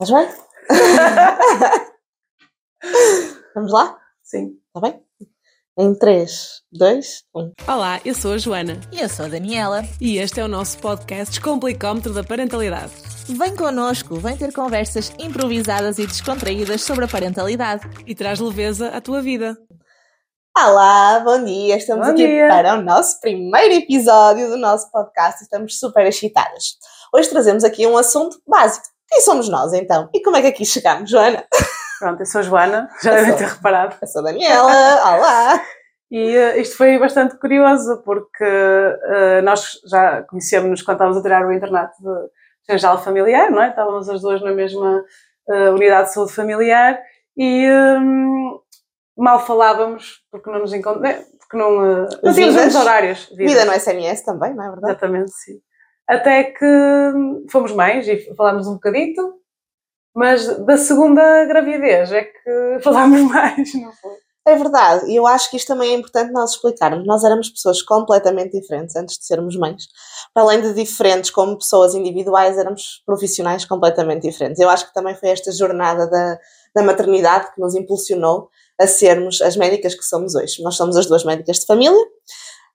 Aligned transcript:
Estás 0.00 0.10
bem? 0.10 0.28
Vamos 3.54 3.72
lá? 3.72 3.98
Sim. 4.22 4.58
Está 4.68 4.80
bem? 4.80 5.02
Em 5.78 5.94
3, 5.94 6.62
2, 6.72 7.24
1. 7.34 7.52
Olá, 7.68 8.00
eu 8.04 8.14
sou 8.14 8.32
a 8.32 8.38
Joana 8.38 8.80
E 8.90 9.00
eu 9.00 9.08
sou 9.10 9.26
a 9.26 9.28
Daniela. 9.28 9.82
e 10.00 10.18
este 10.18 10.40
é 10.40 10.44
o 10.44 10.48
nosso 10.48 10.78
podcast 10.78 11.30
Descomplicómetro 11.34 12.12
da 12.14 12.24
Parentalidade. 12.24 12.92
Vem 13.28 13.54
connosco, 13.56 14.16
vem 14.16 14.36
ter 14.36 14.52
conversas 14.52 15.12
improvisadas 15.18 15.98
e 15.98 16.06
descontraídas 16.06 16.82
sobre 16.82 17.04
a 17.04 17.08
parentalidade. 17.08 17.82
E 18.06 18.14
traz 18.14 18.38
leveza 18.40 18.88
à 18.88 19.00
tua 19.00 19.20
vida. 19.20 19.56
Olá, 20.56 21.20
bom 21.20 21.44
dia. 21.44 21.76
Estamos 21.76 22.06
Bom 22.06 22.12
aqui 22.12 22.26
dia. 22.26 22.48
para 22.48 22.78
o 22.78 22.82
nosso 22.82 23.20
primeiro 23.20 23.74
episódio 23.74 24.48
do 24.48 24.56
nosso 24.56 24.90
podcast 24.90 25.40
e 25.40 25.44
estamos 25.44 25.78
super 25.78 26.06
excitadas. 26.06 26.76
Hoje 27.14 27.28
trazemos 27.28 27.62
aqui 27.64 27.86
um 27.86 27.98
assunto 27.98 28.40
básico. 28.48 28.86
Quem 29.08 29.20
somos 29.20 29.48
nós 29.48 29.72
então? 29.72 30.08
E 30.14 30.20
como 30.22 30.36
é 30.36 30.42
que 30.42 30.48
aqui 30.48 30.64
chegamos, 30.64 31.10
Joana? 31.10 31.44
Pronto, 31.98 32.20
eu 32.20 32.26
sou 32.26 32.40
a 32.40 32.42
Joana, 32.42 32.88
já 33.02 33.10
Eu 33.10 33.16
devem 33.16 33.30
sou. 33.30 33.38
ter 33.38 33.54
reparado. 33.54 33.96
Eu 34.02 34.08
sou 34.08 34.20
a 34.20 34.24
Daniela. 34.24 34.70
Olá. 34.70 35.62
E 36.10 36.36
eh, 36.36 36.60
isto 36.60 36.76
foi 36.76 36.98
bastante 36.98 37.36
curioso, 37.38 38.02
porque 38.04 38.44
eh, 38.44 39.40
nós 39.42 39.72
já 39.90 40.22
conhecemos-nos 40.22 40.82
quando 40.82 40.96
estávamos 40.96 41.18
a 41.18 41.22
tirar 41.22 41.46
o 41.46 41.52
internato 41.52 41.94
de 42.00 42.28
Janjal 42.72 43.02
Familiar, 43.02 43.50
não 43.50 43.62
é? 43.62 43.70
Estávamos 43.70 44.08
as 44.08 44.20
duas 44.20 44.42
na 44.42 44.52
mesma 44.52 45.02
eh, 45.48 45.70
unidade 45.70 46.08
de 46.08 46.14
saúde 46.14 46.32
familiar 46.32 47.00
e 47.36 47.68
hum, 47.70 48.58
mal 49.16 49.44
falávamos, 49.44 50.20
porque 50.30 50.50
não 50.50 50.58
nos 50.60 50.72
encontramos, 50.72 51.24
porque 51.40 51.56
não, 51.56 52.04
eh, 52.04 52.08
não 52.22 52.34
tínhamos 52.34 52.74
horários. 52.74 53.28
Vida 53.36 53.64
no 53.64 53.72
SMS 53.72 54.22
também, 54.24 54.54
não 54.54 54.64
é 54.64 54.68
verdade? 54.70 54.92
Exatamente, 54.92 55.30
sim. 55.32 55.58
Até 56.08 56.44
que 56.44 56.66
fomos 57.50 57.72
mães 57.72 58.06
e 58.06 58.34
falámos 58.34 58.66
um 58.66 58.74
bocadito, 58.74 59.34
mas 60.14 60.46
da 60.64 60.76
segunda 60.76 61.44
gravidez 61.44 62.12
é 62.12 62.24
que 62.24 62.78
falámos 62.82 63.22
mais, 63.22 63.74
não 63.74 63.92
foi? 63.92 64.16
É 64.48 64.54
verdade, 64.54 65.10
e 65.10 65.16
eu 65.16 65.26
acho 65.26 65.50
que 65.50 65.56
isto 65.56 65.66
também 65.66 65.90
é 65.90 65.94
importante 65.96 66.30
nós 66.30 66.52
explicarmos. 66.52 67.04
Nós 67.04 67.24
éramos 67.24 67.50
pessoas 67.50 67.82
completamente 67.82 68.52
diferentes 68.52 68.94
antes 68.94 69.18
de 69.18 69.26
sermos 69.26 69.56
mães. 69.56 69.88
Para 70.32 70.44
além 70.44 70.60
de 70.60 70.72
diferentes 70.72 71.30
como 71.30 71.58
pessoas 71.58 71.96
individuais, 71.96 72.56
éramos 72.56 73.02
profissionais 73.04 73.64
completamente 73.64 74.22
diferentes. 74.22 74.60
Eu 74.60 74.70
acho 74.70 74.86
que 74.86 74.94
também 74.94 75.16
foi 75.16 75.30
esta 75.30 75.50
jornada 75.50 76.08
da, 76.08 76.38
da 76.76 76.82
maternidade 76.84 77.52
que 77.52 77.60
nos 77.60 77.74
impulsionou 77.74 78.48
a 78.80 78.86
sermos 78.86 79.42
as 79.42 79.56
médicas 79.56 79.96
que 79.96 80.04
somos 80.04 80.36
hoje. 80.36 80.62
Nós 80.62 80.76
somos 80.76 80.96
as 80.96 81.06
duas 81.06 81.24
médicas 81.24 81.58
de 81.58 81.66
família. 81.66 82.06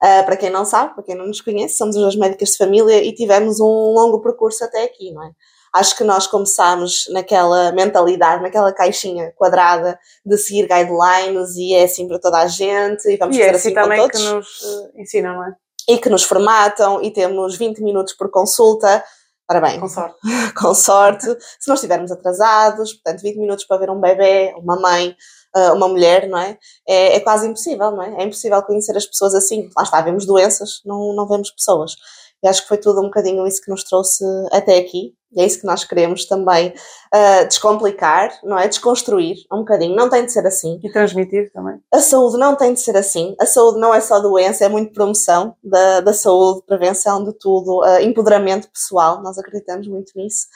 Ah, 0.01 0.23
para 0.23 0.35
quem 0.35 0.49
não 0.49 0.65
sabe, 0.65 0.95
para 0.95 1.03
quem 1.03 1.15
não 1.15 1.27
nos 1.27 1.41
conhece, 1.41 1.77
somos 1.77 1.95
as 1.95 2.01
duas 2.01 2.15
médicas 2.15 2.49
de 2.49 2.57
família 2.57 3.03
e 3.03 3.13
tivemos 3.13 3.59
um 3.59 3.93
longo 3.93 4.19
percurso 4.19 4.63
até 4.63 4.83
aqui, 4.83 5.11
não 5.11 5.23
é? 5.23 5.31
Acho 5.73 5.95
que 5.95 6.03
nós 6.03 6.27
começámos 6.27 7.05
naquela 7.11 7.71
mentalidade, 7.71 8.41
naquela 8.41 8.73
caixinha 8.73 9.31
quadrada 9.37 9.97
de 10.25 10.37
seguir 10.37 10.67
guidelines 10.67 11.55
e 11.55 11.73
é 11.73 11.83
assim 11.83 12.07
para 12.07 12.19
toda 12.19 12.39
a 12.39 12.47
gente 12.47 13.07
e 13.07 13.15
vamos 13.15 13.37
E 13.37 13.41
é 13.41 13.45
fazer 13.45 13.55
assim 13.55 13.69
assim 13.69 13.75
com 13.75 13.81
também 13.81 13.99
todos 14.01 14.19
que 14.21 14.33
nos 14.33 14.47
eh, 14.63 15.01
ensinam, 15.01 15.35
não 15.35 15.45
é? 15.45 15.55
e 15.87 15.97
que 15.97 16.09
nos 16.09 16.23
formatam 16.23 17.01
e 17.01 17.11
temos 17.11 17.57
20 17.57 17.81
minutos 17.81 18.13
por 18.13 18.29
consulta. 18.29 19.03
Ora 19.49 19.59
bem, 19.61 19.79
Com 19.79 19.87
sorte. 19.87 20.17
com 20.55 20.73
sorte, 20.73 21.25
se 21.59 21.67
não 21.67 21.75
estivermos 21.75 22.11
atrasados, 22.11 22.93
portanto 22.93 23.21
20 23.21 23.37
minutos 23.37 23.65
para 23.65 23.77
ver 23.77 23.89
um 23.89 23.99
bebê, 23.99 24.53
uma 24.57 24.79
mãe, 24.79 25.15
ah, 25.55 25.73
uma 25.73 25.87
mulher, 25.87 26.27
não 26.27 26.37
é? 26.37 26.57
é? 26.87 27.15
é 27.15 27.19
quase 27.19 27.47
impossível, 27.47 27.91
não 27.91 28.01
é? 28.01 28.21
É 28.21 28.23
impossível 28.23 28.61
conhecer 28.63 28.95
as 28.95 29.05
pessoas 29.05 29.35
assim. 29.35 29.69
Lá 29.75 29.83
está, 29.83 30.01
vemos 30.01 30.25
doenças, 30.25 30.81
não, 30.85 31.13
não 31.13 31.27
vemos 31.27 31.51
pessoas. 31.51 31.95
E 32.43 32.47
acho 32.47 32.63
que 32.63 32.67
foi 32.67 32.77
tudo 32.77 32.99
um 32.99 33.05
bocadinho 33.05 33.45
isso 33.45 33.61
que 33.61 33.69
nos 33.69 33.83
trouxe 33.83 34.23
até 34.51 34.77
aqui. 34.77 35.13
E 35.33 35.41
é 35.41 35.45
isso 35.45 35.61
que 35.61 35.65
nós 35.65 35.85
queremos 35.85 36.25
também 36.25 36.73
ah, 37.13 37.43
descomplicar, 37.43 38.31
não 38.43 38.57
é? 38.57 38.67
Desconstruir 38.67 39.37
um 39.51 39.59
bocadinho. 39.59 39.95
Não 39.95 40.09
tem 40.09 40.25
de 40.25 40.31
ser 40.31 40.45
assim. 40.45 40.79
E 40.83 40.91
transmitir 40.91 41.51
também. 41.53 41.79
A 41.93 41.99
saúde 41.99 42.37
não 42.37 42.55
tem 42.55 42.73
de 42.73 42.79
ser 42.79 42.97
assim. 42.97 43.35
A 43.39 43.45
saúde 43.45 43.79
não 43.79 43.93
é 43.93 44.01
só 44.01 44.19
doença, 44.19 44.65
é 44.65 44.69
muito 44.69 44.91
promoção 44.91 45.55
da, 45.63 46.01
da 46.01 46.13
saúde, 46.13 46.63
prevenção 46.65 47.23
de 47.23 47.33
tudo, 47.37 47.81
ah, 47.83 48.01
empoderamento 48.01 48.69
pessoal. 48.69 49.21
Nós 49.21 49.37
acreditamos 49.37 49.87
muito 49.87 50.11
nisso. 50.15 50.47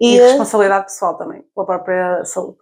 E, 0.00 0.16
E, 0.16 0.20
responsabilidade 0.20 0.86
pessoal 0.86 1.16
também, 1.16 1.44
pela 1.54 1.66
própria 1.66 2.24
saúde. 2.24 2.61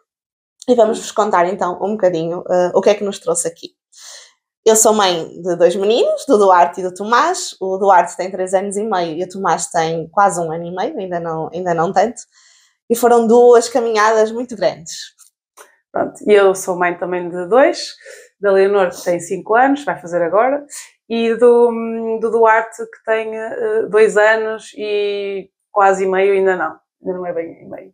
E 0.71 0.75
vamos 0.75 0.99
vos 0.99 1.13
contar 1.13 1.47
então 1.47 1.79
um 1.83 1.93
bocadinho 1.93 2.43
ah, 2.49 2.73
o 2.75 2.81
que 2.81 2.91
é 2.91 2.95
que 2.95 3.05
nos 3.05 3.19
trouxe 3.19 3.49
aqui. 3.49 3.71
Eu 4.65 4.77
sou 4.77 4.93
mãe 4.93 5.41
de 5.41 5.57
dois 5.57 5.75
meninos, 5.75 6.27
do 6.27 6.37
Duarte 6.37 6.81
e 6.81 6.83
do 6.83 6.93
Tomás. 6.93 7.57
O 7.61 7.79
Duarte 7.79 8.17
tem 8.17 8.31
três 8.31 8.53
anos 8.53 8.77
e 8.77 8.85
meio 8.85 9.17
e 9.17 9.25
o 9.25 9.29
Tomás 9.29 9.67
tem 9.67 10.07
quase 10.11 10.39
um 10.39 10.53
ano 10.53 10.65
e 10.65 10.75
meio, 10.75 10.99
ainda 10.99 11.19
não, 11.19 11.49
ainda 11.53 11.75
não 11.75 11.93
tanto. 11.93 12.21
E 12.89 12.95
foram 12.95 13.27
duas 13.27 13.69
caminhadas 13.69 14.31
muito 14.31 14.55
grandes. 14.55 15.15
Pronto. 15.91 16.15
Eu 16.27 16.55
sou 16.55 16.77
mãe 16.77 16.97
também 16.99 17.29
de 17.29 17.47
dois, 17.49 17.95
da 18.41 18.53
Leonor 18.53 18.91
que 18.91 19.03
tem 19.03 19.19
5 19.19 19.55
anos, 19.55 19.85
vai 19.85 19.99
fazer 20.01 20.23
agora, 20.23 20.65
e 21.09 21.35
do, 21.35 22.19
do 22.21 22.31
Duarte 22.31 22.77
que 22.77 23.05
tem 23.05 23.37
eh, 23.37 23.87
dois 23.89 24.17
anos 24.17 24.73
e 24.77 25.51
quase 25.73 26.07
meio 26.07 26.35
ainda 26.35 26.55
não. 26.57 26.79
Ainda 27.03 27.19
não 27.19 27.27
é 27.27 27.33
bem 27.33 27.69
meio. 27.69 27.93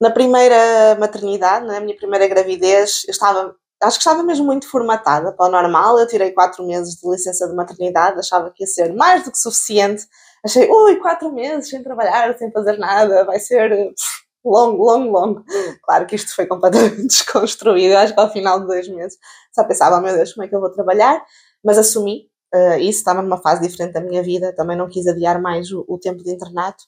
Na 0.00 0.10
primeira 0.10 0.96
maternidade, 0.98 1.66
na 1.66 1.80
minha 1.80 1.96
primeira 1.96 2.26
gravidez, 2.26 3.02
eu 3.06 3.12
estava, 3.12 3.54
acho 3.82 3.98
que 3.98 4.02
estava 4.02 4.22
mesmo 4.22 4.44
muito 4.44 4.68
formatada 4.68 5.32
para 5.32 5.46
o 5.46 5.50
normal. 5.50 5.98
Eu 5.98 6.06
tirei 6.06 6.32
quatro 6.32 6.64
meses 6.66 6.96
de 6.96 7.10
licença 7.10 7.48
de 7.48 7.54
maternidade, 7.54 8.18
achava 8.18 8.50
que 8.54 8.62
ia 8.62 8.66
ser 8.66 8.94
mais 8.94 9.24
do 9.24 9.32
que 9.32 9.38
suficiente. 9.38 10.04
Achei, 10.44 10.70
ui, 10.70 10.96
quatro 10.96 11.32
meses 11.32 11.70
sem 11.70 11.82
trabalhar, 11.82 12.36
sem 12.38 12.52
fazer 12.52 12.78
nada, 12.78 13.24
vai 13.24 13.40
ser 13.40 13.92
longo, 14.44 14.84
longo, 14.84 15.10
longo. 15.10 15.44
Claro 15.82 16.06
que 16.06 16.14
isto 16.16 16.34
foi 16.34 16.46
completamente 16.46 17.02
desconstruído. 17.08 17.96
Acho 17.96 18.14
que 18.14 18.20
ao 18.20 18.30
final 18.32 18.60
de 18.60 18.66
dois 18.66 18.88
meses 18.88 19.18
só 19.52 19.64
pensava, 19.64 19.96
oh, 19.96 20.00
meu 20.00 20.14
Deus, 20.14 20.32
como 20.32 20.44
é 20.44 20.48
que 20.48 20.54
eu 20.54 20.60
vou 20.60 20.70
trabalhar? 20.70 21.24
Mas 21.64 21.78
assumi 21.78 22.28
eh, 22.54 22.80
isso, 22.80 22.98
estava 22.98 23.22
numa 23.22 23.38
fase 23.38 23.60
diferente 23.66 23.92
da 23.92 24.00
minha 24.00 24.22
vida, 24.22 24.54
também 24.54 24.76
não 24.76 24.88
quis 24.88 25.06
adiar 25.06 25.40
mais 25.40 25.70
o, 25.72 25.84
o 25.88 25.98
tempo 25.98 26.22
de 26.22 26.30
internato. 26.32 26.84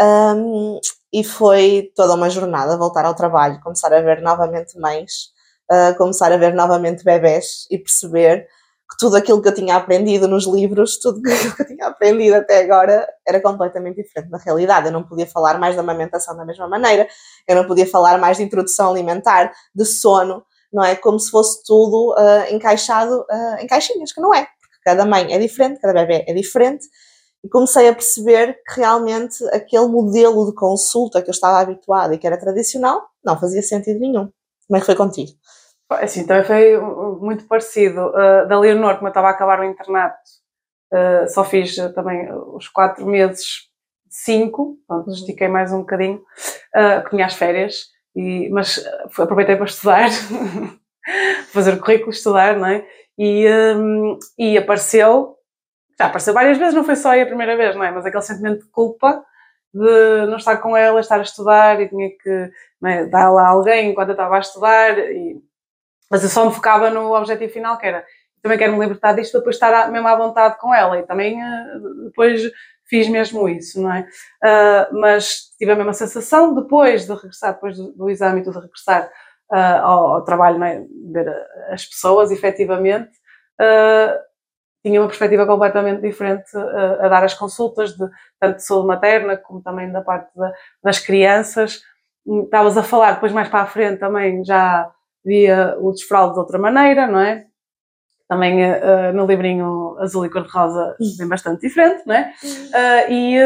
Um, 0.00 0.80
e 1.12 1.24
foi 1.24 1.90
toda 1.94 2.14
uma 2.14 2.28
jornada 2.28 2.76
voltar 2.76 3.04
ao 3.04 3.14
trabalho, 3.14 3.60
começar 3.62 3.92
a 3.92 4.00
ver 4.00 4.20
novamente 4.20 4.78
mães, 4.78 5.30
uh, 5.70 5.96
começar 5.96 6.32
a 6.32 6.36
ver 6.36 6.54
novamente 6.54 7.04
bebés 7.04 7.66
e 7.70 7.78
perceber 7.78 8.46
que 8.90 8.96
tudo 8.98 9.16
aquilo 9.16 9.42
que 9.42 9.48
eu 9.48 9.54
tinha 9.54 9.76
aprendido 9.76 10.26
nos 10.26 10.46
livros, 10.46 10.98
tudo 10.98 11.20
aquilo 11.28 11.54
que 11.56 11.62
eu 11.62 11.66
tinha 11.66 11.86
aprendido 11.86 12.36
até 12.36 12.62
agora 12.62 13.06
era 13.26 13.40
completamente 13.40 14.02
diferente 14.02 14.30
da 14.30 14.38
realidade. 14.38 14.86
Eu 14.86 14.92
não 14.92 15.02
podia 15.02 15.26
falar 15.26 15.58
mais 15.58 15.74
da 15.76 15.82
amamentação 15.82 16.36
da 16.36 16.44
mesma 16.44 16.68
maneira, 16.68 17.06
eu 17.46 17.56
não 17.56 17.66
podia 17.66 17.86
falar 17.86 18.18
mais 18.18 18.36
de 18.36 18.42
introdução 18.42 18.90
alimentar, 18.90 19.52
de 19.74 19.84
sono, 19.84 20.42
não 20.72 20.84
é? 20.84 20.94
Como 20.96 21.18
se 21.18 21.30
fosse 21.30 21.62
tudo 21.64 22.14
uh, 22.18 22.54
encaixado 22.54 23.20
uh, 23.20 23.60
em 23.60 23.66
caixinhas, 23.66 24.12
que 24.12 24.20
não 24.20 24.34
é, 24.34 24.46
porque 24.60 24.76
cada 24.84 25.04
mãe 25.04 25.32
é 25.32 25.38
diferente, 25.38 25.80
cada 25.80 25.94
bebê 25.94 26.24
é 26.26 26.34
diferente 26.34 26.86
e 27.44 27.48
comecei 27.48 27.88
a 27.88 27.94
perceber 27.94 28.60
que 28.66 28.80
realmente 28.80 29.44
aquele 29.52 29.86
modelo 29.86 30.46
de 30.46 30.54
consulta 30.54 31.22
que 31.22 31.28
eu 31.28 31.32
estava 31.32 31.60
habituada 31.60 32.14
e 32.14 32.18
que 32.18 32.26
era 32.26 32.38
tradicional 32.38 33.02
não 33.24 33.38
fazia 33.38 33.62
sentido 33.62 34.00
nenhum. 34.00 34.30
Como 34.66 34.76
é 34.76 34.80
que 34.80 34.86
foi 34.86 34.96
contigo? 34.96 35.30
Assim, 35.90 36.26
também 36.26 36.44
foi 36.44 36.76
uh, 36.76 37.18
muito 37.20 37.46
parecido. 37.46 38.08
Uh, 38.08 38.46
da 38.46 38.58
Leonor, 38.58 38.96
como 38.96 39.06
eu 39.06 39.10
estava 39.10 39.28
a 39.28 39.30
acabar 39.30 39.60
o 39.60 39.64
internato, 39.64 40.18
uh, 40.92 41.28
só 41.28 41.44
fiz 41.44 41.78
uh, 41.78 41.92
também 41.94 42.28
os 42.54 42.68
quatro 42.68 43.06
meses, 43.06 43.68
cinco, 44.10 44.76
pronto, 44.86 45.06
Uhum. 45.08 45.14
estiquei 45.14 45.48
mais 45.48 45.72
um 45.72 45.78
bocadinho, 45.78 46.18
uh, 46.76 47.02
que 47.04 47.10
tinha 47.10 47.24
as 47.24 47.34
férias, 47.34 47.86
e, 48.14 48.50
mas 48.50 48.76
uh, 48.76 49.22
aproveitei 49.22 49.56
para 49.56 49.64
estudar, 49.64 50.10
fazer 51.52 51.74
o 51.74 51.80
currículo, 51.80 52.10
estudar, 52.10 52.58
não 52.58 52.66
é? 52.66 52.86
E, 53.18 53.48
um, 53.48 54.18
e 54.38 54.58
apareceu, 54.58 55.37
já 55.98 56.06
apareceu 56.06 56.34
várias 56.34 56.58
vezes, 56.58 56.74
não 56.74 56.84
foi 56.84 56.96
só 56.96 57.10
aí 57.10 57.22
a 57.22 57.26
primeira 57.26 57.56
vez, 57.56 57.74
não 57.74 57.84
é? 57.84 57.90
Mas 57.90 58.06
aquele 58.06 58.22
sentimento 58.22 58.64
de 58.64 58.70
culpa 58.70 59.24
de 59.74 60.26
não 60.26 60.36
estar 60.36 60.56
com 60.58 60.76
ela, 60.76 61.00
estar 61.00 61.18
a 61.18 61.22
estudar 61.22 61.80
e 61.80 61.88
tinha 61.88 62.10
que 62.10 62.50
é, 62.84 63.04
dar 63.06 63.30
lá 63.30 63.48
alguém 63.48 63.90
enquanto 63.90 64.08
eu 64.08 64.12
estava 64.12 64.36
a 64.36 64.40
estudar 64.40 64.98
e 64.98 65.42
mas 66.10 66.22
eu 66.22 66.28
só 66.30 66.46
me 66.46 66.54
focava 66.54 66.90
no 66.90 67.12
objetivo 67.14 67.52
final, 67.52 67.78
que 67.78 67.86
era 67.86 68.04
também 68.42 68.58
quero 68.58 68.72
me 68.72 68.80
libertar 68.80 69.12
disto 69.12 69.38
depois 69.38 69.56
estar 69.56 69.90
mesmo 69.90 70.08
à 70.08 70.16
vontade 70.16 70.58
com 70.58 70.74
ela. 70.74 70.98
E 70.98 71.02
também 71.06 71.40
eh, 71.42 71.78
depois 72.04 72.42
fiz 72.86 73.08
mesmo 73.08 73.48
isso, 73.48 73.82
não 73.82 73.92
é? 73.92 74.06
Ah, 74.42 74.88
mas 74.92 75.50
tive 75.58 75.72
a 75.72 75.76
mesma 75.76 75.92
sensação 75.92 76.54
depois 76.54 77.06
de 77.06 77.12
regressar, 77.12 77.54
depois 77.54 77.76
do, 77.76 77.92
do 77.92 78.08
exame 78.10 78.40
e 78.40 78.44
tudo, 78.44 78.60
regressar 78.60 79.10
ah, 79.52 79.80
ao, 79.80 80.14
ao 80.14 80.24
trabalho, 80.24 80.58
não 80.58 80.66
é? 80.66 80.84
Ver 81.12 81.28
as 81.70 81.84
pessoas, 81.84 82.30
efetivamente. 82.30 83.10
ah, 83.60 84.18
tinha 84.88 85.00
uma 85.00 85.06
perspectiva 85.08 85.46
completamente 85.46 86.00
diferente 86.02 86.50
ah, 86.56 87.06
a 87.06 87.08
dar 87.08 87.24
as 87.24 87.34
consultas, 87.34 87.92
de, 87.96 88.06
tanto 88.40 88.56
de 88.56 88.64
saúde 88.64 88.86
materna 88.88 89.36
como 89.36 89.62
também 89.62 89.90
da 89.92 90.00
parte 90.02 90.30
da- 90.36 90.52
das 90.82 90.98
crianças. 90.98 91.80
Estavas 92.26 92.76
a 92.76 92.82
falar 92.82 93.12
depois 93.12 93.32
mais 93.32 93.48
para 93.48 93.62
a 93.62 93.66
frente 93.66 93.98
também 94.00 94.44
já 94.44 94.90
via 95.24 95.76
o 95.80 95.92
desfraude 95.92 96.34
de 96.34 96.40
outra 96.40 96.58
maneira, 96.58 97.06
não 97.06 97.20
é? 97.20 97.46
Também 98.28 98.62
eh, 98.62 99.12
no 99.12 99.26
livrinho 99.26 99.96
azul 100.00 100.26
e 100.26 100.30
cor-de-rosa 100.30 100.96
bem 101.18 101.28
bastante 101.28 101.62
diferente, 101.62 102.02
não 102.06 102.14
é? 102.14 102.32
Eh, 102.74 103.12
e, 103.12 103.38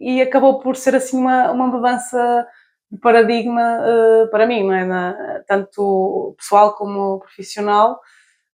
e 0.00 0.22
acabou 0.22 0.58
por 0.60 0.76
ser 0.76 0.94
assim 0.96 1.18
uma, 1.18 1.50
uma 1.52 1.66
mudança 1.68 2.46
de 2.90 2.98
paradigma 3.00 3.80
uh, 3.80 4.30
para 4.30 4.46
mim, 4.46 4.64
não 4.64 4.72
é? 4.74 4.84
Na, 4.84 5.42
tanto 5.46 6.34
pessoal 6.38 6.74
como 6.74 7.18
profissional. 7.20 8.00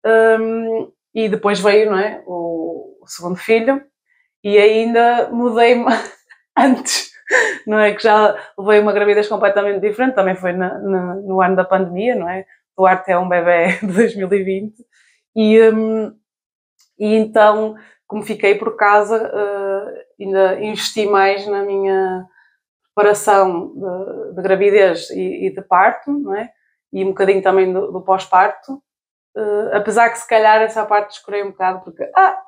Um, 0.04 0.92
e 1.14 1.28
depois 1.28 1.60
veio 1.60 1.90
não 1.90 1.98
é? 1.98 2.22
o, 2.26 2.98
o 3.02 3.06
segundo 3.06 3.36
filho 3.36 3.82
e 4.42 4.58
ainda 4.58 5.28
mudei-me 5.30 5.86
antes, 6.56 7.10
não 7.66 7.78
é? 7.78 7.94
Que 7.94 8.02
já 8.02 8.36
levei 8.58 8.80
uma 8.80 8.92
gravidez 8.92 9.28
completamente 9.28 9.80
diferente, 9.80 10.14
também 10.14 10.34
foi 10.34 10.52
na, 10.52 10.78
na, 10.78 11.14
no 11.16 11.40
ano 11.40 11.56
da 11.56 11.64
pandemia, 11.64 12.14
não 12.14 12.28
é? 12.28 12.44
Duarte 12.76 13.10
é 13.10 13.18
um 13.18 13.28
bebê 13.28 13.78
de 13.84 13.92
2020 13.92 14.74
e, 15.36 15.60
um, 15.70 16.14
e 16.98 17.14
então, 17.14 17.76
como 18.06 18.22
fiquei 18.22 18.54
por 18.54 18.76
casa, 18.76 19.16
uh, 19.16 20.22
ainda 20.22 20.60
investi 20.60 21.06
mais 21.06 21.46
na 21.46 21.62
minha 21.62 22.26
preparação 22.94 23.72
de, 23.74 24.34
de 24.34 24.42
gravidez 24.42 25.10
e, 25.10 25.46
e, 25.46 25.54
de 25.54 25.62
parto, 25.62 26.10
não 26.10 26.34
é? 26.34 26.50
E 26.92 27.04
um 27.04 27.08
bocadinho 27.08 27.42
também 27.42 27.72
do, 27.72 27.92
do 27.92 28.02
pós-parto, 28.02 28.82
uh, 29.36 29.76
apesar 29.76 30.10
que 30.10 30.18
se 30.18 30.28
calhar 30.28 30.60
essa 30.62 30.84
parte 30.84 31.12
escorei 31.12 31.42
um 31.42 31.50
bocado 31.50 31.80
porque, 31.84 32.02
ah, 32.16 32.38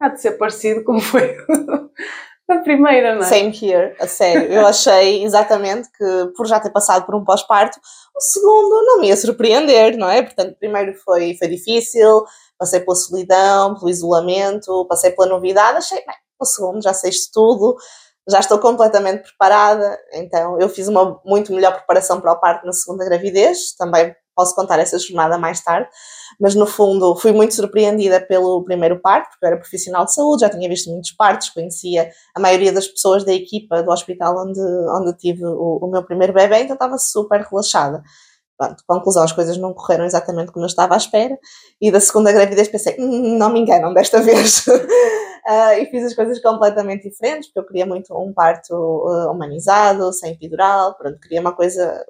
há 0.00 0.08
de 0.08 0.20
ser 0.20 0.32
parecido 0.32 0.84
como 0.84 1.00
foi 1.00 1.36
a 2.50 2.58
primeira, 2.58 3.14
não 3.14 3.22
é? 3.22 3.26
Same 3.26 3.52
here, 3.60 3.94
a 4.00 4.06
sério. 4.06 4.50
Eu 4.50 4.66
achei 4.66 5.24
exatamente 5.24 5.88
que, 5.92 6.32
por 6.36 6.46
já 6.46 6.58
ter 6.58 6.70
passado 6.70 7.04
por 7.04 7.14
um 7.14 7.24
pós-parto, 7.24 7.78
o 8.16 8.20
segundo 8.20 8.84
não 8.86 9.00
me 9.00 9.08
ia 9.08 9.16
surpreender, 9.16 9.96
não 9.98 10.08
é? 10.08 10.22
Portanto, 10.22 10.56
primeiro 10.58 10.94
foi, 11.04 11.36
foi 11.36 11.48
difícil, 11.48 12.24
passei 12.58 12.80
pela 12.80 12.96
solidão, 12.96 13.74
pelo 13.74 13.90
isolamento, 13.90 14.86
passei 14.88 15.10
pela 15.10 15.28
novidade, 15.28 15.78
achei, 15.78 15.98
bem, 15.98 16.16
o 16.40 16.44
segundo 16.44 16.82
já 16.82 16.94
sei 16.94 17.10
tudo, 17.32 17.76
já 18.28 18.40
estou 18.40 18.58
completamente 18.58 19.22
preparada, 19.22 19.98
então 20.12 20.60
eu 20.60 20.68
fiz 20.68 20.86
uma 20.86 21.20
muito 21.24 21.52
melhor 21.52 21.72
preparação 21.72 22.20
para 22.20 22.32
o 22.32 22.40
parto 22.40 22.66
na 22.66 22.72
segunda 22.72 23.04
gravidez, 23.04 23.72
também 23.76 24.14
posso 24.36 24.54
contar 24.54 24.78
essa 24.78 24.96
jornada 24.98 25.36
mais 25.36 25.60
tarde, 25.60 25.88
mas 26.38 26.54
no 26.54 26.64
fundo 26.64 27.16
fui 27.16 27.32
muito 27.32 27.54
surpreendida 27.54 28.20
pelo 28.20 28.62
primeiro 28.62 29.00
parto, 29.00 29.30
porque 29.30 29.44
eu 29.44 29.48
era 29.48 29.58
profissional 29.58 30.04
de 30.04 30.14
saúde, 30.14 30.42
já 30.42 30.48
tinha 30.48 30.68
visto 30.68 30.90
muitos 30.90 31.10
partos, 31.10 31.50
conhecia 31.50 32.08
a 32.36 32.38
maioria 32.38 32.72
das 32.72 32.86
pessoas 32.86 33.24
da 33.24 33.32
equipa 33.32 33.82
do 33.82 33.90
hospital 33.90 34.46
onde, 34.46 34.60
onde 34.60 35.16
tive 35.16 35.44
o, 35.44 35.78
o 35.82 35.90
meu 35.90 36.04
primeiro 36.04 36.32
bebê, 36.32 36.60
então 36.60 36.74
estava 36.74 36.96
super 36.98 37.40
relaxada. 37.40 38.02
Pronto, 38.58 38.82
conclusão, 38.86 39.22
as 39.22 39.30
coisas 39.30 39.56
não 39.56 39.72
correram 39.72 40.04
exatamente 40.04 40.50
como 40.50 40.64
eu 40.64 40.68
estava 40.68 40.94
à 40.94 40.96
espera. 40.96 41.38
E 41.80 41.92
da 41.92 42.00
segunda 42.00 42.32
gravidez 42.32 42.68
pensei, 42.68 42.96
hum, 42.98 43.38
não 43.38 43.50
me 43.50 43.60
enganam 43.60 43.94
desta 43.94 44.20
vez. 44.22 44.66
uh, 44.66 45.72
e 45.78 45.86
fiz 45.86 46.04
as 46.04 46.14
coisas 46.14 46.40
completamente 46.42 47.08
diferentes, 47.08 47.48
porque 47.48 47.60
eu 47.60 47.66
queria 47.66 47.86
muito 47.86 48.12
um 48.18 48.32
parto 48.32 48.74
uh, 48.74 49.30
humanizado, 49.30 50.12
sem 50.12 50.32
epidural, 50.32 50.96
pronto, 50.96 51.20
queria 51.20 51.40
uma 51.40 51.52
coisa 51.52 52.04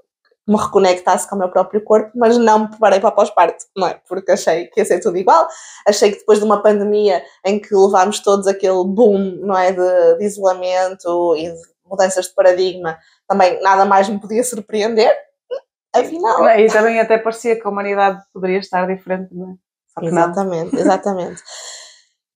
me 0.48 0.56
reconectasse 0.56 1.28
com 1.28 1.36
o 1.36 1.38
meu 1.38 1.50
próprio 1.50 1.84
corpo, 1.84 2.10
mas 2.14 2.38
não 2.38 2.60
me 2.60 2.68
preparei 2.68 2.98
para 2.98 3.10
pós-parto, 3.10 3.66
não 3.76 3.86
é? 3.86 4.00
Porque 4.08 4.32
achei 4.32 4.66
que 4.68 4.80
ia 4.80 4.86
ser 4.86 4.98
tudo 4.98 5.18
igual. 5.18 5.46
Achei 5.86 6.10
que 6.10 6.20
depois 6.20 6.38
de 6.38 6.44
uma 6.46 6.62
pandemia 6.62 7.22
em 7.44 7.58
que 7.58 7.74
levámos 7.74 8.20
todos 8.20 8.46
aquele 8.46 8.82
boom, 8.82 9.40
não 9.42 9.56
é? 9.56 9.72
De, 9.72 10.16
de 10.16 10.24
isolamento 10.24 11.36
e 11.36 11.50
de 11.50 11.60
mudanças 11.84 12.28
de 12.28 12.34
paradigma, 12.34 12.98
também 13.28 13.60
nada 13.60 13.84
mais 13.84 14.08
me 14.08 14.18
podia 14.18 14.42
surpreender. 14.42 15.14
Afinal. 15.94 16.48
E 16.58 16.66
também 16.68 17.00
até 17.00 17.18
parecia 17.18 17.58
que 17.58 17.66
a 17.66 17.70
humanidade 17.70 18.22
poderia 18.32 18.58
estar 18.58 18.86
diferente, 18.86 19.34
não 19.34 19.52
é? 19.52 20.06
exatamente, 20.06 20.74
não. 20.74 20.80
exatamente. 20.80 21.42